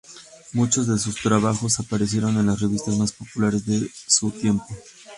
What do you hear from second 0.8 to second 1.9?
de sus trabajos